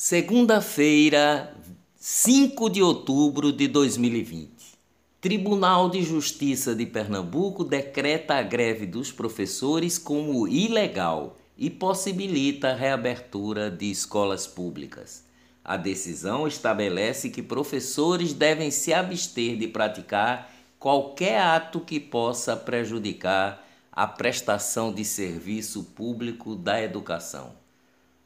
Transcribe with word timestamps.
Segunda-feira, 0.00 1.52
5 1.96 2.70
de 2.70 2.80
outubro 2.80 3.52
de 3.52 3.66
2020. 3.66 4.78
Tribunal 5.20 5.90
de 5.90 6.04
Justiça 6.04 6.72
de 6.72 6.86
Pernambuco 6.86 7.64
decreta 7.64 8.36
a 8.36 8.42
greve 8.42 8.86
dos 8.86 9.10
professores 9.10 9.98
como 9.98 10.46
ilegal 10.46 11.36
e 11.56 11.68
possibilita 11.68 12.68
a 12.68 12.76
reabertura 12.76 13.72
de 13.72 13.90
escolas 13.90 14.46
públicas. 14.46 15.24
A 15.64 15.76
decisão 15.76 16.46
estabelece 16.46 17.28
que 17.28 17.42
professores 17.42 18.32
devem 18.32 18.70
se 18.70 18.94
abster 18.94 19.56
de 19.58 19.66
praticar 19.66 20.48
qualquer 20.78 21.40
ato 21.40 21.80
que 21.80 21.98
possa 21.98 22.56
prejudicar 22.56 23.66
a 23.90 24.06
prestação 24.06 24.94
de 24.94 25.04
serviço 25.04 25.82
público 25.82 26.54
da 26.54 26.80
educação. 26.80 27.66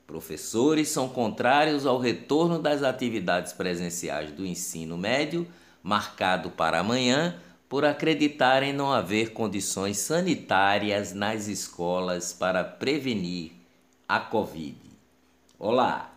Professores 0.07 0.89
são 0.89 1.09
contrários 1.09 1.87
ao 1.87 1.99
retorno 1.99 2.59
das 2.59 2.83
atividades 2.83 3.53
presenciais 3.53 4.33
do 4.33 4.45
ensino 4.45 4.99
médio, 4.99 5.47
marcado 5.83 6.51
para 6.51 6.81
amanhã, 6.81 7.37
por 7.69 7.85
acreditarem 7.85 8.73
não 8.73 8.93
haver 8.93 9.33
condições 9.33 9.97
sanitárias 9.99 11.15
nas 11.15 11.49
escolas 11.49 12.33
para 12.33 12.63
prevenir 12.63 13.53
a 14.07 14.21
Covid. 14.21 14.77
Olá, 15.59 16.13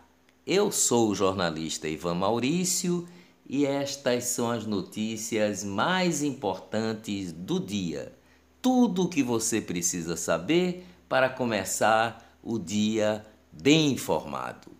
eu 0.46 0.70
sou 0.70 1.08
o 1.08 1.14
jornalista 1.14 1.88
Ivan 1.88 2.16
Maurício 2.16 3.08
e 3.48 3.64
estas 3.64 4.24
são 4.24 4.50
as 4.50 4.66
notícias 4.66 5.64
mais 5.64 6.22
importantes 6.22 7.32
do 7.32 7.58
dia. 7.58 8.12
Tudo 8.60 9.04
o 9.04 9.08
que 9.08 9.22
você 9.22 9.60
precisa 9.60 10.16
saber 10.16 10.84
para 11.08 11.28
começar 11.28 12.38
o 12.42 12.58
dia 12.58 13.24
bem 13.60 13.92
informado. 13.92 14.72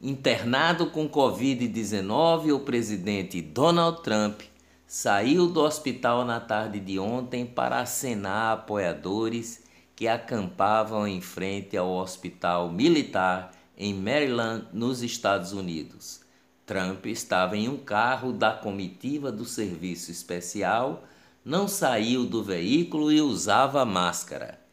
Internado 0.00 0.90
com 0.90 1.08
Covid-19, 1.08 2.54
o 2.54 2.60
presidente 2.60 3.40
Donald 3.40 4.02
Trump 4.02 4.42
saiu 4.86 5.46
do 5.46 5.60
hospital 5.60 6.24
na 6.24 6.38
tarde 6.40 6.78
de 6.78 6.98
ontem 6.98 7.46
para 7.46 7.80
acenar 7.80 8.52
apoiadores 8.52 9.64
que 9.96 10.06
acampavam 10.06 11.06
em 11.06 11.20
frente 11.20 11.76
ao 11.76 11.90
hospital 11.90 12.70
militar 12.70 13.52
em 13.76 13.94
Maryland, 13.94 14.66
nos 14.72 15.02
Estados 15.02 15.52
Unidos. 15.52 16.20
Trump 16.66 17.06
estava 17.06 17.56
em 17.56 17.68
um 17.68 17.76
carro 17.76 18.32
da 18.32 18.52
comitiva 18.52 19.30
do 19.30 19.44
serviço 19.44 20.10
especial, 20.10 21.04
não 21.44 21.68
saiu 21.68 22.24
do 22.24 22.42
veículo 22.42 23.12
e 23.12 23.20
usava 23.20 23.84
máscara. 23.84 24.63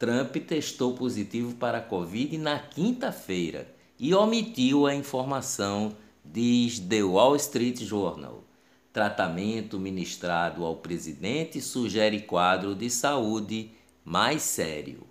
Trump 0.00 0.34
testou 0.36 0.94
positivo 0.94 1.56
para 1.56 1.76
a 1.76 1.82
Covid 1.82 2.38
na 2.38 2.58
quinta-feira 2.58 3.70
e 3.98 4.14
omitiu 4.14 4.86
a 4.86 4.94
informação, 4.94 5.94
diz 6.24 6.80
The 6.80 7.02
Wall 7.02 7.36
Street 7.36 7.82
Journal. 7.82 8.42
Tratamento 8.94 9.78
ministrado 9.78 10.64
ao 10.64 10.76
presidente 10.76 11.60
sugere 11.60 12.22
quadro 12.22 12.74
de 12.74 12.88
saúde 12.88 13.72
mais 14.02 14.40
sério. 14.40 15.02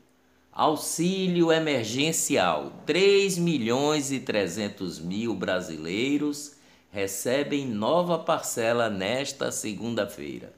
Auxílio 0.51 1.51
emergencial: 1.51 2.73
3 2.87 3.37
milhões 3.37 4.11
e 4.11 4.19
300 4.19 4.99
mil 4.99 5.35
brasileiros 5.35 6.55
recebem 6.89 7.67
nova 7.67 8.17
parcela 8.17 8.89
nesta 8.89 9.51
segunda-feira. 9.51 10.51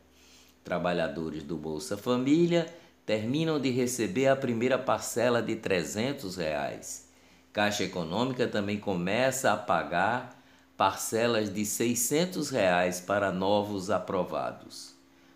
Trabalhadores 0.64 1.44
do 1.44 1.58
Bolsa 1.58 1.98
Família 1.98 2.74
terminam 3.06 3.60
de 3.60 3.70
receber 3.70 4.28
a 4.28 4.36
primeira 4.36 4.78
parcela 4.78 5.42
de 5.42 5.56
300 5.56 6.36
reais. 6.36 7.10
Caixa 7.52 7.84
Econômica 7.84 8.48
também 8.48 8.80
começa 8.80 9.52
a 9.52 9.58
pagar 9.58 10.42
parcelas 10.78 11.54
de 11.54 11.66
600 11.66 12.50
reais 12.50 13.00
para 13.00 13.32
novos 13.32 13.90
aprovados. 13.90 14.96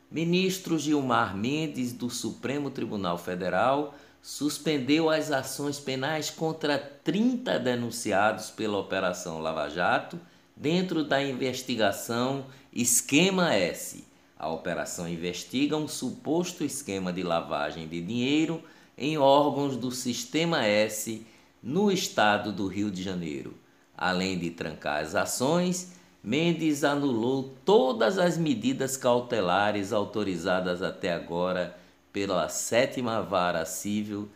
Ministro 0.09 0.79
Gilmar 0.79 1.35
Mendes 1.35 1.91
do 1.91 2.09
Supremo 2.09 2.71
Tribunal 2.71 3.17
Federal 3.17 3.93
suspendeu 4.21 5.09
as 5.09 5.31
ações 5.31 5.79
penais 5.79 6.29
contra 6.29 6.77
30 6.77 7.59
denunciados 7.59 8.49
pela 8.49 8.77
Operação 8.77 9.39
Lava 9.39 9.69
Jato 9.69 10.19
dentro 10.55 11.03
da 11.03 11.21
investigação 11.21 12.45
Esquema 12.73 13.53
S 13.53 14.14
a 14.37 14.49
operação 14.49 15.07
investiga 15.07 15.77
um 15.77 15.87
suposto 15.87 16.63
esquema 16.63 17.11
de 17.13 17.23
lavagem 17.23 17.87
de 17.87 18.01
dinheiro 18.01 18.61
em 18.97 19.17
órgãos 19.17 19.77
do 19.77 19.91
Sistema 19.91 20.65
S 20.65 21.25
no 21.61 21.91
estado 21.91 22.51
do 22.51 22.67
Rio 22.67 22.91
de 22.91 23.01
Janeiro. 23.01 23.53
Além 23.97 24.37
de 24.37 24.49
trancar 24.49 25.01
as 25.01 25.15
ações, 25.15 25.93
Mendes 26.27 26.83
anulou 26.83 27.55
todas 27.63 28.17
as 28.17 28.35
medidas 28.35 28.97
cautelares 28.97 29.93
autorizadas 29.93 30.81
até 30.81 31.13
agora 31.13 31.77
pela 32.11 32.49
sétima 32.49 33.21
vara 33.21 33.63
civil 33.63 34.27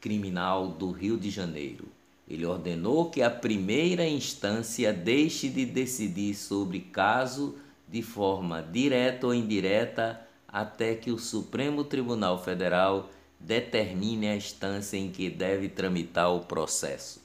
criminal 0.00 0.68
do 0.68 0.90
Rio 0.90 1.18
de 1.18 1.28
Janeiro. 1.28 1.88
Ele 2.26 2.46
ordenou 2.46 3.10
que 3.10 3.20
a 3.20 3.28
primeira 3.28 4.08
instância 4.08 4.94
deixe 4.94 5.50
de 5.50 5.66
decidir 5.66 6.34
sobre 6.34 6.80
caso 6.80 7.56
de 7.96 8.02
forma 8.02 8.62
direta 8.62 9.26
ou 9.26 9.32
indireta 9.34 10.20
até 10.46 10.94
que 10.94 11.10
o 11.10 11.18
Supremo 11.18 11.82
Tribunal 11.82 12.38
Federal 12.44 13.08
determine 13.40 14.28
a 14.28 14.36
instância 14.36 14.98
em 14.98 15.10
que 15.10 15.30
deve 15.30 15.70
tramitar 15.70 16.30
o 16.30 16.40
processo. 16.40 17.24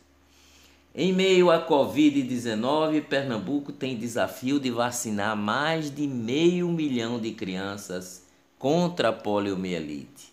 Em 0.96 1.12
meio 1.12 1.52
à 1.52 1.68
Covid-19, 1.68 3.04
Pernambuco 3.04 3.74
tem 3.74 3.98
desafio 3.98 4.62
de 4.62 4.72
vacinar 4.72 5.36
mais 5.36 5.94
de 5.94 6.08
meio 6.08 6.70
milhão 6.70 7.20
de 7.20 7.32
crianças 7.32 8.26
contra 8.58 9.10
a 9.10 9.14
poliomielite. 9.14 10.32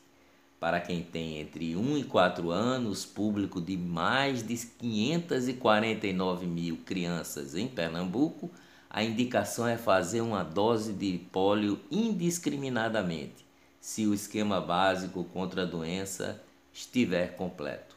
Para 0.61 0.81
quem 0.81 1.03
tem 1.03 1.41
entre 1.41 1.75
1 1.75 1.99
e 1.99 2.05
4 2.05 2.53
anos, 2.53 3.05
público 3.05 3.61
de 3.61 3.77
mais 3.77 4.47
de 4.47 4.57
549 4.57 6.47
mil 6.47 6.77
crianças 6.85 7.57
em 7.57 7.67
Pernambuco, 7.67 8.49
a 8.91 9.03
indicação 9.03 9.67
é 9.67 9.77
fazer 9.77 10.21
uma 10.21 10.43
dose 10.43 10.93
de 10.93 11.19
pólio 11.31 11.79
indiscriminadamente, 11.91 13.47
se 13.81 14.07
o 14.07 14.15
esquema 14.15 14.61
básico 14.61 15.25
contra 15.25 15.63
a 15.63 15.67
doença 15.67 16.43
estiver 16.73 17.37
completo. 17.37 17.97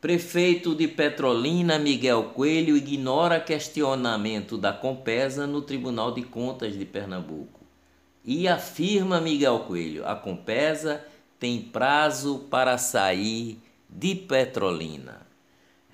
Prefeito 0.00 0.74
de 0.74 0.88
Petrolina, 0.88 1.78
Miguel 1.78 2.24
Coelho, 2.34 2.76
ignora 2.76 3.40
questionamento 3.40 4.58
da 4.58 4.72
Compesa 4.72 5.46
no 5.46 5.62
Tribunal 5.62 6.12
de 6.12 6.22
Contas 6.22 6.76
de 6.76 6.84
Pernambuco. 6.84 7.60
E 8.24 8.46
afirma 8.46 9.20
Miguel 9.20 9.60
Coelho: 9.60 10.06
a 10.06 10.14
Compesa 10.14 11.04
tem 11.38 11.60
prazo 11.60 12.46
para 12.50 12.76
sair 12.76 13.58
de 13.88 14.14
Petrolina 14.14 15.25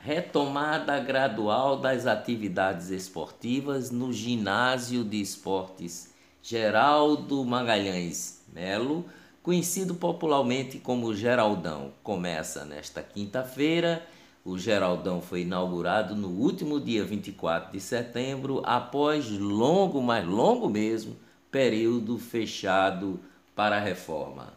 retomada 0.03 0.99
gradual 0.99 1.77
das 1.77 2.07
atividades 2.07 2.91
esportivas 2.91 3.93
no 3.93 4.13
ginásio 4.13 5.05
de 5.05 5.21
esportes 5.21 6.13
Geraldo 6.43 7.45
Magalhães 7.45 8.43
Melo, 8.53 9.05
conhecido 9.45 9.95
popularmente 9.95 10.81
como 10.81 11.15
Geraldão. 11.15 11.93
Começa 12.03 12.65
nesta 12.65 13.01
quinta-feira. 13.01 14.05
O 14.45 14.59
Geraldão 14.59 15.23
foi 15.23 15.43
inaugurado 15.43 16.17
no 16.17 16.31
último 16.31 16.81
dia 16.81 17.05
24 17.05 17.71
de 17.71 17.81
setembro, 17.81 18.61
após 18.65 19.31
longo, 19.31 20.03
mais 20.03 20.27
longo 20.27 20.69
mesmo, 20.69 21.17
período 21.49 22.19
fechado 22.19 23.21
para 23.55 23.77
a 23.77 23.81
reforma. 23.81 24.53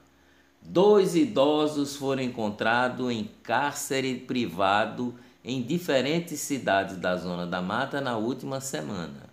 Dois 0.59 1.15
idosos 1.15 1.95
foram 1.95 2.23
encontrados 2.23 3.11
em 3.11 3.29
cárcere 3.43 4.15
privado 4.15 5.13
em 5.45 5.61
diferentes 5.61 6.39
cidades 6.39 6.97
da 6.97 7.15
Zona 7.15 7.45
da 7.45 7.61
Mata 7.61 8.01
na 8.01 8.17
última 8.17 8.59
semana. 8.59 9.29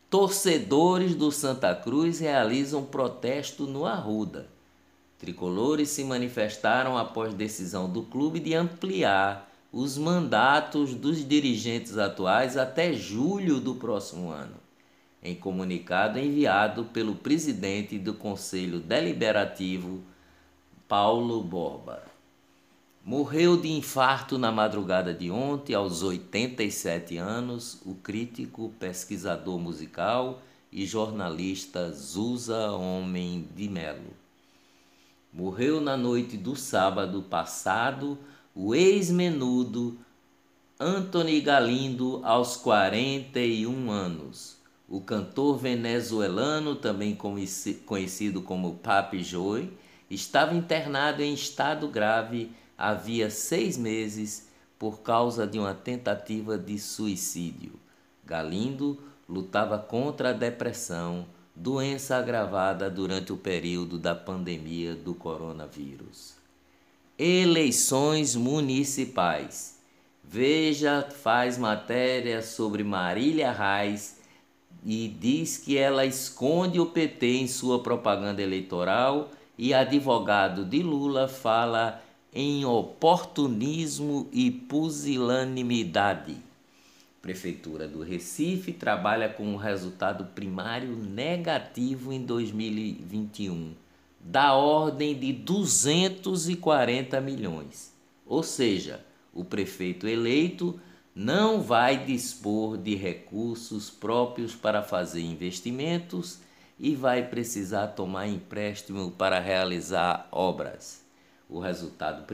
Torcedores 0.09 1.15
do 1.15 1.31
Santa 1.31 1.75
Cruz 1.75 2.19
realizam 2.19 2.83
protesto 2.87 3.67
no 3.67 3.85
Arruda. 3.85 4.49
Tricolores 5.19 5.91
se 5.91 6.03
manifestaram 6.05 6.97
após 6.97 7.35
decisão 7.35 7.87
do 7.87 8.03
clube 8.03 8.41
de 8.41 8.55
ampliar 8.55 9.53
os 9.71 9.99
mandatos 9.99 10.95
dos 10.95 11.23
dirigentes 11.23 11.99
atuais 11.99 12.57
até 12.57 12.95
julho 12.95 13.61
do 13.61 13.75
próximo 13.75 14.31
ano, 14.31 14.57
em 15.23 15.35
comunicado 15.35 16.19
enviado 16.19 16.87
pelo 16.87 17.15
presidente 17.15 17.99
do 17.99 18.15
Conselho 18.15 18.81
Deliberativo, 18.81 20.01
Paulo 20.89 21.43
Borba. 21.43 22.16
Morreu 23.07 23.57
de 23.57 23.69
infarto 23.69 24.37
na 24.37 24.51
madrugada 24.51 25.15
de 25.15 25.31
ontem, 25.31 25.75
aos 25.75 26.03
87 26.03 27.17
anos, 27.17 27.81
o 27.87 27.95
crítico, 27.95 28.75
pesquisador 28.81 29.61
musical 29.61 30.43
e 30.73 30.85
jornalista 30.85 31.93
Zusa 31.93 32.73
Homem 32.73 33.49
de 33.55 33.69
Melo. 33.69 34.11
Morreu 35.33 35.81
na 35.81 35.97
noite 35.97 36.37
do 36.37 36.57
sábado 36.57 37.23
passado 37.23 38.19
o 38.53 38.75
ex-menudo 38.75 39.97
Anthony 40.81 41.41
Galindo, 41.41 42.21
aos 42.25 42.57
41 42.57 43.89
anos. 43.89 44.57
O 44.89 45.01
cantor 45.01 45.59
venezuelano, 45.59 46.75
também 46.75 47.17
conhecido 47.87 48.43
como 48.43 48.75
Papi 48.79 49.23
Joy, 49.23 49.73
estava 50.11 50.57
internado 50.57 51.23
em 51.23 51.33
estado 51.33 51.87
grave 51.87 52.51
havia 52.77 53.31
seis 53.31 53.77
meses 53.77 54.49
por 54.79 55.01
causa 55.01 55.47
de 55.47 55.59
uma 55.59 55.75
tentativa 55.75 56.59
de 56.59 56.79
suicídio. 56.79 57.73
Galindo 58.25 58.99
lutava 59.29 59.79
contra 59.79 60.31
a 60.31 60.33
depressão, 60.33 61.27
doença 61.55 62.17
agravada 62.17 62.91
durante 62.91 63.33
o 63.33 63.37
período 63.37 63.99
da 63.99 64.15
pandemia 64.15 64.95
do 64.95 65.15
coronavírus. 65.15 66.35
Eleições 67.19 68.37
municipais. 68.37 69.81
Veja, 70.23 71.09
faz 71.09 71.57
matéria 71.57 72.43
sobre 72.43 72.85
Marília 72.85 73.53
Reis 73.53 74.21
e 74.85 75.09
diz 75.09 75.57
que 75.57 75.79
ela 75.79 76.05
esconde 76.05 76.79
o 76.79 76.87
PT 76.87 77.27
em 77.27 77.49
sua 77.49 77.83
propaganda 77.83 78.43
eleitoral 78.43 79.31
e 79.57 79.73
advogado 79.73 80.65
de 80.65 80.83
Lula 80.83 81.27
fala 81.27 82.03
em 82.39 82.67
oportunismo 82.67 84.29
e 84.31 84.51
pusilanimidade. 84.51 86.37
Prefeitura 87.23 87.89
do 87.89 88.03
Recife 88.03 88.75
trabalha 88.75 89.31
com 89.31 89.55
um 89.55 89.57
resultado 89.57 90.27
primário 90.35 90.95
negativo 90.95 92.13
em 92.13 92.21
2021, 92.21 93.73
da 94.21 94.53
ordem 94.53 95.19
de 95.19 95.33
240 95.33 97.19
milhões. 97.23 97.91
Ou 98.27 98.43
seja, 98.43 99.01
o 99.33 99.43
prefeito 99.43 100.07
eleito 100.07 100.79
não 101.15 101.63
vai 101.63 102.05
dispor 102.05 102.77
de 102.77 102.95
recursos 102.95 103.89
próprios 103.89 104.55
para 104.55 104.83
fazer 104.83 105.23
investimentos 105.23 106.39
e 106.79 106.95
vai 106.95 107.27
precisar 107.27 107.87
tomar 107.89 108.29
empréstimo 108.29 109.11
para 109.11 109.41
realizar 109.41 110.29
obras. 110.31 111.06
O 111.49 111.61
resultado 111.61 112.27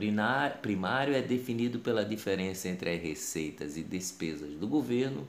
primário 0.63 1.15
é 1.15 1.21
definido 1.21 1.79
pela 1.81 2.05
diferença 2.05 2.69
entre 2.69 2.95
as 2.95 3.03
receitas 3.03 3.77
e 3.77 3.83
despesas 3.83 4.55
do 4.55 4.67
governo, 4.67 5.29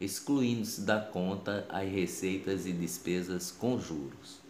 excluindo-se 0.00 0.82
da 0.82 1.00
conta 1.00 1.66
as 1.68 1.88
receitas 1.88 2.64
e 2.64 2.72
despesas 2.72 3.50
com 3.50 3.78
juros. 3.78 4.44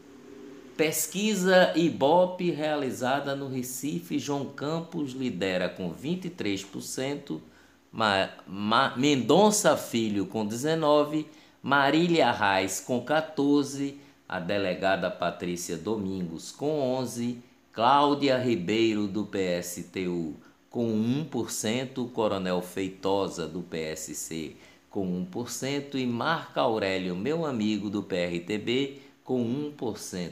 Pesquisa 0.77 1.73
Ibope 1.77 2.51
realizada 2.51 3.35
no 3.35 3.49
Recife, 3.49 4.19
João 4.19 4.47
Campos 4.47 5.13
lidera 5.13 5.69
com 5.69 5.95
23%, 5.95 7.41
Ma 7.93 8.29
Ma 8.47 8.95
Mendonça 8.97 9.77
Filho 9.77 10.27
com 10.27 10.47
19%, 10.47 11.27
Marília 11.63 12.31
Reis 12.33 12.81
com 12.81 13.03
14%, 13.05 13.95
a 14.29 14.41
delegada 14.41 15.11
Patrícia 15.11 15.77
Domingos 15.77 16.51
com 16.51 17.01
11%, 17.01 17.37
Cláudia 17.75 18.39
Ribeiro, 18.39 19.09
do 19.09 19.27
PSTU, 19.27 20.37
com 20.71 20.93
1%, 21.29 22.09
Coronel 22.13 22.63
Feitosa, 22.63 23.49
do 23.49 23.63
PSC, 23.63 24.55
com 24.89 25.27
1%, 25.27 25.97
e 25.97 26.07
Marco 26.07 26.61
Aurélio, 26.61 27.17
meu 27.17 27.45
amigo 27.45 27.91
do 27.91 28.01
PRTB, 28.01 29.01
com 29.25 29.45
1%. 29.77 30.31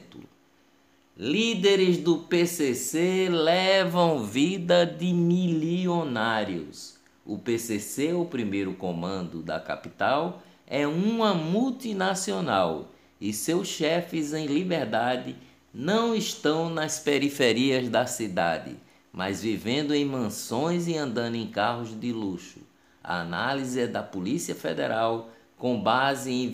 Líderes 1.19 1.99
do 1.99 2.19
PCC 2.19 3.29
levam 3.29 4.23
vida 4.23 4.87
de 4.87 5.13
milionários. 5.13 6.97
O 7.27 7.37
PCC, 7.37 8.13
o 8.13 8.25
primeiro 8.25 8.75
comando 8.75 9.43
da 9.43 9.59
capital, 9.59 10.41
é 10.65 10.87
uma 10.87 11.35
multinacional 11.35 12.93
e 13.21 13.33
seus 13.33 13.67
chefes 13.67 14.33
em 14.33 14.47
liberdade 14.47 15.35
não 15.75 16.15
estão 16.15 16.69
nas 16.69 16.99
periferias 16.99 17.89
da 17.89 18.05
cidade, 18.07 18.77
mas 19.13 19.43
vivendo 19.43 19.95
em 19.95 20.05
mansões 20.05 20.87
e 20.87 20.97
andando 20.97 21.37
em 21.37 21.47
carros 21.47 21.99
de 21.99 22.13
luxo. 22.13 22.61
A 23.03 23.21
análise 23.21 23.81
é 23.81 23.87
da 23.87 24.03
Polícia 24.03 24.55
Federal 24.55 25.31
com 25.57 25.81
base 25.81 26.31
em 26.31 26.45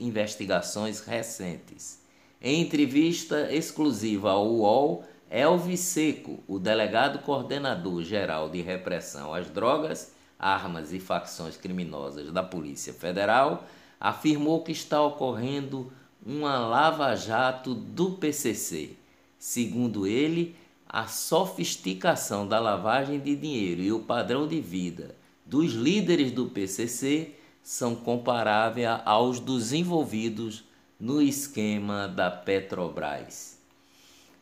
investigações 0.00 1.00
recentes. 1.00 2.00
Em 2.40 2.60
entrevista 2.60 3.52
exclusiva 3.52 4.30
ao 4.30 4.46
UOL, 4.46 5.04
Elvis 5.28 5.80
Seco, 5.80 6.38
o 6.46 6.58
delegado 6.58 7.18
coordenador 7.20 8.02
geral 8.04 8.48
de 8.48 8.62
repressão 8.62 9.34
às 9.34 9.50
drogas, 9.50 10.12
armas 10.38 10.92
e 10.92 11.00
facções 11.00 11.56
criminosas 11.56 12.30
da 12.30 12.42
Polícia 12.42 12.92
Federal, 12.92 13.64
afirmou 14.00 14.62
que 14.62 14.70
está 14.70 15.02
ocorrendo 15.02 15.92
uma 16.24 16.58
lava-jato 16.58 17.74
do 17.74 18.12
PCC. 18.12 18.90
Segundo 19.38 20.06
ele, 20.06 20.54
a 20.88 21.06
sofisticação 21.06 22.46
da 22.46 22.58
lavagem 22.58 23.20
de 23.20 23.36
dinheiro 23.36 23.82
e 23.82 23.92
o 23.92 24.00
padrão 24.00 24.46
de 24.46 24.60
vida 24.60 25.14
dos 25.44 25.72
líderes 25.72 26.30
do 26.30 26.46
PCC 26.46 27.32
são 27.62 27.94
comparáveis 27.94 28.88
aos 29.04 29.40
dos 29.40 29.72
envolvidos 29.72 30.64
no 31.00 31.22
esquema 31.22 32.06
da 32.06 32.30
Petrobras. 32.30 33.58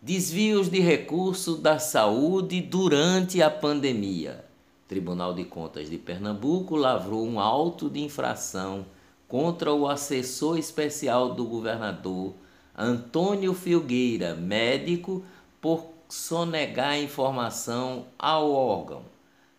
Desvios 0.01 0.69
de 0.69 0.81
recursos 0.81 1.61
da 1.61 1.79
saúde 1.79 2.61
durante 2.61 3.43
a 3.43 3.51
pandemia. 3.51 4.45
Tribunal 4.89 5.35
de 5.35 5.45
Contas 5.45 5.91
de 5.91 5.99
Pernambuco 5.99 6.77
lavrou 6.77 7.27
um 7.27 7.41
auto 7.41 7.91
de 7.91 8.01
infração 8.01 8.87
contra 9.29 9.73
o 9.73 9.89
assessor 9.89 10.59
especial 10.59 11.35
do 11.35 11.45
governador 11.45 12.35
Antônio 12.77 13.55
Filgueira, 13.55 14.35
médico, 14.35 15.25
por 15.61 15.89
sonegar 16.09 16.99
informação 16.99 18.07
ao 18.19 18.53
órgão. 18.53 19.03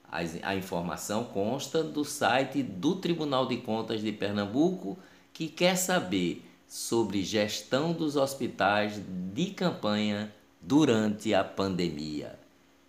A 0.09 0.55
informação 0.55 1.25
consta 1.25 1.83
do 1.83 2.05
site 2.05 2.63
do 2.63 2.95
Tribunal 2.95 3.45
de 3.45 3.57
Contas 3.57 4.01
de 4.01 4.11
Pernambuco, 4.11 4.97
que 5.33 5.47
quer 5.47 5.75
saber 5.75 6.45
sobre 6.67 7.23
gestão 7.23 7.91
dos 7.91 8.15
hospitais 8.15 9.01
de 9.33 9.47
campanha 9.47 10.33
durante 10.61 11.33
a 11.33 11.43
pandemia. 11.43 12.39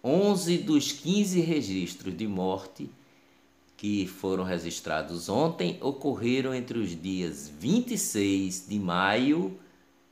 11 0.04 0.58
dos 0.58 0.92
15 0.92 1.40
registros 1.40 2.14
de 2.14 2.28
morte 2.28 2.90
que 3.78 4.06
foram 4.06 4.44
registrados 4.44 5.30
ontem 5.30 5.78
ocorreram 5.80 6.52
entre 6.52 6.78
os 6.78 6.90
dias 7.00 7.48
26 7.48 8.66
de 8.68 8.78
maio 8.78 9.58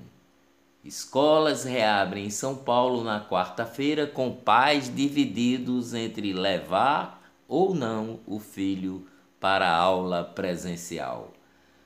Escolas 0.83 1.63
reabrem 1.63 2.25
em 2.25 2.29
São 2.29 2.55
Paulo 2.55 3.03
na 3.03 3.19
quarta-feira 3.19 4.05
com 4.05 4.31
pais 4.31 4.93
divididos 4.93 5.95
entre 5.95 6.31
levar 6.31 7.14
ou 7.47 7.73
não 7.75 8.19
o 8.25 8.39
filho 8.39 9.07
para 9.39 9.67
a 9.69 9.75
aula 9.75 10.23
presencial. 10.23 11.31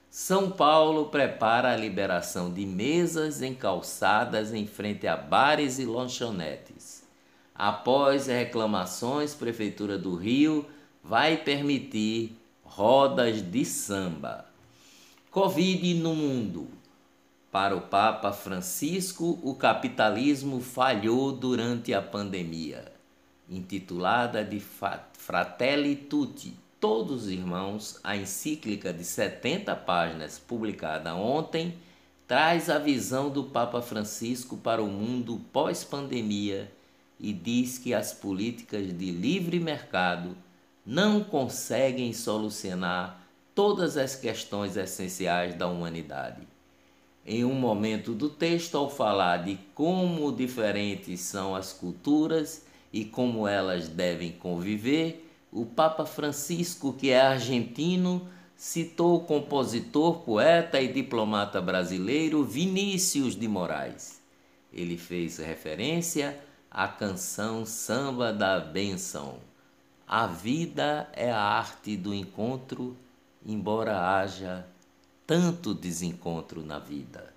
São 0.10 0.50
Paulo 0.50 1.06
prepara 1.06 1.72
a 1.72 1.78
liberação 1.78 2.52
de 2.52 2.66
mesas 2.66 3.42
em 3.42 3.54
calçadas 3.54 4.54
em 4.54 4.66
frente 4.66 5.06
a 5.06 5.16
bares 5.16 5.78
e 5.78 5.86
lanchonetes. 5.86 7.04
Após 7.54 8.28
reclamações, 8.28 9.36
Prefeitura 9.36 9.98
do 9.98 10.16
Rio 10.16 10.66
vai 11.04 11.38
permitir 11.38 12.36
rodas 12.64 13.42
de 13.42 13.66
samba. 13.66 14.46
Covid 15.30 15.94
no 15.96 16.16
mundo. 16.16 16.68
Para 17.52 17.76
o 17.76 17.82
Papa 17.82 18.32
Francisco, 18.32 19.40
o 19.44 19.54
capitalismo 19.54 20.60
falhou 20.60 21.32
durante 21.32 21.94
a 21.94 22.02
pandemia 22.02 22.99
intitulada 23.50 24.44
de 24.44 24.60
Fratelli 24.60 25.96
Tutti, 25.96 26.54
Todos 26.80 27.24
os 27.24 27.30
Irmãos, 27.30 28.00
a 28.04 28.16
encíclica 28.16 28.94
de 28.94 29.04
70 29.04 29.76
páginas 29.76 30.40
publicada 30.40 31.14
ontem, 31.14 31.76
traz 32.26 32.70
a 32.70 32.78
visão 32.78 33.30
do 33.30 33.44
Papa 33.44 33.82
Francisco 33.82 34.56
para 34.56 34.82
o 34.82 34.88
mundo 34.88 35.42
pós-pandemia 35.52 36.72
e 37.20 37.34
diz 37.34 37.78
que 37.78 37.94
as 37.94 38.14
políticas 38.14 38.98
de 38.98 39.12
livre 39.12 39.60
mercado 39.60 40.38
não 40.86 41.24
conseguem 41.24 42.14
solucionar 42.14 43.22
todas 43.54 43.98
as 43.98 44.16
questões 44.16 44.78
essenciais 44.78 45.54
da 45.56 45.68
humanidade. 45.68 46.48
Em 47.26 47.44
um 47.44 47.54
momento 47.54 48.14
do 48.14 48.30
texto, 48.30 48.78
ao 48.78 48.90
falar 48.90 49.44
de 49.44 49.60
como 49.76 50.32
diferentes 50.32 51.20
são 51.20 51.54
as 51.54 51.74
culturas 51.74 52.69
e 52.92 53.06
como 53.06 53.48
elas 53.48 53.88
devem 53.88 54.32
conviver, 54.32 55.26
o 55.52 55.66
Papa 55.66 56.06
Francisco, 56.06 56.94
que 56.94 57.10
é 57.10 57.22
argentino, 57.22 58.28
citou 58.56 59.16
o 59.16 59.22
compositor, 59.22 60.20
poeta 60.20 60.82
e 60.82 60.92
diplomata 60.92 61.62
brasileiro 61.62 62.44
Vinícius 62.44 63.36
de 63.36 63.48
Moraes. 63.48 64.22
Ele 64.72 64.98
fez 64.98 65.38
referência 65.38 66.40
à 66.70 66.88
canção 66.88 67.66
Samba 67.66 68.32
da 68.32 68.60
Benção. 68.60 69.38
A 70.08 70.28
vida 70.28 71.10
é 71.14 71.32
a 71.32 71.40
arte 71.40 71.96
do 71.96 72.14
encontro, 72.14 72.98
embora 73.46 74.18
haja 74.18 74.66
tanto 75.26 75.74
desencontro 75.74 76.64
na 76.64 76.80
vida. 76.80 77.34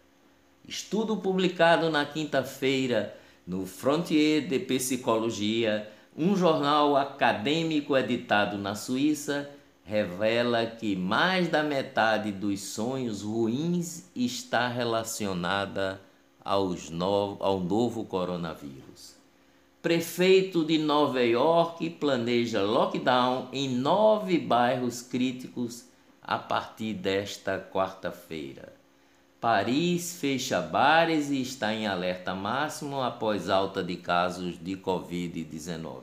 Estudo 0.66 1.16
publicado 1.16 1.90
na 1.90 2.06
quinta-feira 2.06 3.16
no 3.46 3.66
Frontier 3.66 4.46
de 4.46 4.58
Psicologia, 4.58 5.90
um 6.16 6.37
jornal 6.37 6.96
acadêmico 6.96 7.96
editado 7.96 8.56
na 8.56 8.75
Suíça, 8.75 9.50
revela 9.84 10.64
que 10.66 10.94
mais 10.94 11.49
da 11.49 11.62
metade 11.62 12.30
dos 12.30 12.61
sonhos 12.61 13.22
ruins 13.22 14.11
está 14.14 14.68
relacionada 14.68 16.00
aos 16.44 16.90
no... 16.90 17.37
ao 17.40 17.61
novo 17.61 18.04
coronavírus. 18.04 19.16
Prefeito 19.80 20.64
de 20.64 20.78
Nova 20.78 21.22
York 21.22 21.90
planeja 21.90 22.62
lockdown 22.62 23.49
em 23.52 23.68
nove 23.68 24.38
bairros 24.38 25.02
críticos 25.02 25.87
a 26.22 26.38
partir 26.38 26.94
desta 26.94 27.58
quarta-feira. 27.58 28.82
Paris 29.42 30.18
fecha 30.20 30.61
bares 30.61 31.28
e 31.28 31.42
está 31.42 31.75
em 31.75 31.84
alerta 31.84 32.32
máximo 32.32 33.02
após 33.02 33.50
alta 33.50 33.82
de 33.82 33.96
casos 33.96 34.56
de 34.56 34.76
Covid-19. 34.76 35.96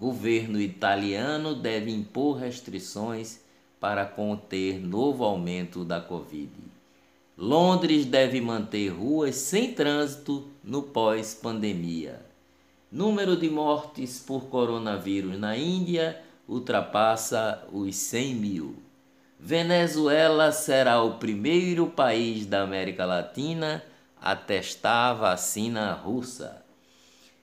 Governo 0.00 0.58
italiano 0.58 1.54
deve 1.54 1.90
impor 1.90 2.38
restrições 2.38 3.42
para 3.78 4.06
conter 4.06 4.80
novo 4.80 5.22
aumento 5.22 5.84
da 5.84 6.00
Covid. 6.00 6.50
Londres 7.36 8.06
deve 8.06 8.40
manter 8.40 8.88
ruas 8.88 9.34
sem 9.34 9.74
trânsito 9.74 10.48
no 10.64 10.80
pós-pandemia. 10.82 12.24
Número 12.90 13.36
de 13.36 13.50
mortes 13.50 14.18
por 14.18 14.46
coronavírus 14.46 15.38
na 15.38 15.58
Índia 15.58 16.22
ultrapassa 16.48 17.62
os 17.70 17.94
100 17.96 18.34
mil. 18.34 18.85
Venezuela 19.38 20.50
será 20.50 21.02
o 21.02 21.18
primeiro 21.18 21.86
país 21.86 22.46
da 22.46 22.62
América 22.62 23.04
Latina 23.04 23.84
a 24.20 24.34
testar 24.34 25.10
a 25.10 25.14
vacina 25.14 25.92
russa. 25.92 26.64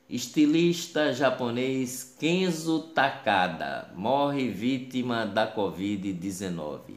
Estilista 0.10 1.14
japonês 1.14 2.16
Kenzo 2.20 2.80
Takada 2.80 3.90
morre 3.96 4.50
vítima 4.50 5.26
da 5.26 5.50
Covid-19. 5.52 6.96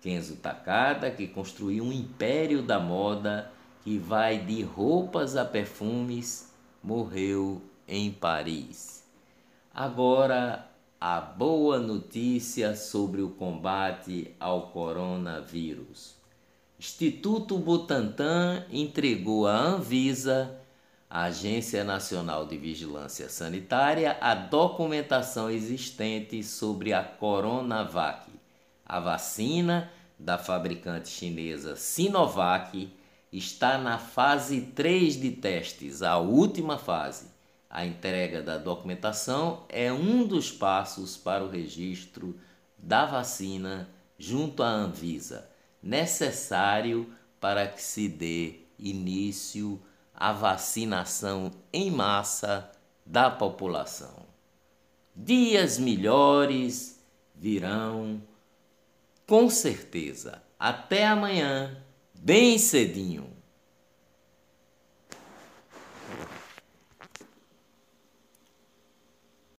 Kenzo 0.00 0.36
Takada, 0.36 1.10
que 1.10 1.26
construiu 1.26 1.84
um 1.84 1.92
império 1.92 2.62
da 2.62 2.78
moda 2.78 3.50
que 3.82 3.98
vai 3.98 4.38
de 4.38 4.62
roupas 4.62 5.36
a 5.36 5.44
perfumes, 5.44 6.52
morreu 6.82 7.62
em 7.88 8.12
Paris. 8.12 9.02
Agora 9.74 10.67
a 11.00 11.20
boa 11.20 11.78
notícia 11.78 12.74
sobre 12.74 13.22
o 13.22 13.30
combate 13.30 14.34
ao 14.40 14.70
coronavírus. 14.72 16.16
Instituto 16.76 17.56
Butantan 17.56 18.64
entregou 18.68 19.46
à 19.46 19.56
Anvisa, 19.56 20.60
a 21.08 21.24
Agência 21.24 21.84
Nacional 21.84 22.46
de 22.46 22.58
Vigilância 22.58 23.28
Sanitária, 23.28 24.18
a 24.20 24.34
documentação 24.34 25.48
existente 25.48 26.42
sobre 26.42 26.92
a 26.92 27.04
Coronavac, 27.04 28.28
a 28.84 28.98
vacina 28.98 29.92
da 30.18 30.36
fabricante 30.36 31.08
chinesa 31.08 31.76
Sinovac 31.76 32.92
está 33.32 33.78
na 33.78 33.98
fase 33.98 34.62
3 34.62 35.14
de 35.20 35.30
testes, 35.30 36.02
a 36.02 36.18
última 36.18 36.76
fase 36.76 37.37
a 37.70 37.84
entrega 37.84 38.42
da 38.42 38.56
documentação 38.56 39.64
é 39.68 39.92
um 39.92 40.26
dos 40.26 40.50
passos 40.50 41.16
para 41.16 41.44
o 41.44 41.50
registro 41.50 42.38
da 42.78 43.04
vacina 43.04 43.88
junto 44.18 44.62
à 44.62 44.68
Anvisa, 44.68 45.48
necessário 45.82 47.12
para 47.40 47.66
que 47.68 47.82
se 47.82 48.08
dê 48.08 48.60
início 48.78 49.80
à 50.14 50.32
vacinação 50.32 51.52
em 51.72 51.90
massa 51.90 52.70
da 53.04 53.30
população. 53.30 54.26
Dias 55.14 55.78
melhores 55.78 57.00
virão, 57.34 58.22
com 59.26 59.50
certeza. 59.50 60.42
Até 60.58 61.06
amanhã, 61.06 61.82
bem 62.14 62.58
cedinho. 62.58 63.37